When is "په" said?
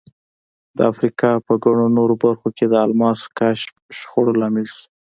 1.45-1.53